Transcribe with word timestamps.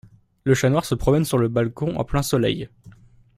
Le 0.45 0.55
chat 0.55 0.71
noir 0.71 0.83
se 0.83 0.95
promène 0.95 1.25
sur 1.25 1.37
le 1.37 1.47
balcon 1.47 1.95
en 1.95 2.03
plein 2.03 2.23
soleil. 2.23 2.69